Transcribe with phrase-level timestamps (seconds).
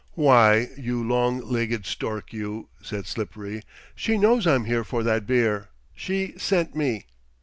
[0.15, 3.61] "Why, you long legged stork you!" said Slippery,
[3.93, 5.69] "she knows I'm here for that beer.
[5.93, 7.05] She sent me."